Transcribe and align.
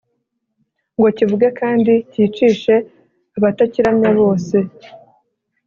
ngo 0.97 1.07
kivuge 1.17 1.47
kandi 1.59 1.91
cyicishe 2.11 2.75
abatakiramya 3.37 4.09
bose. 4.19 4.57